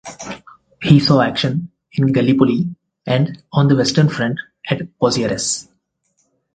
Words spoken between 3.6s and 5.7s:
the Western Front at Pozieres.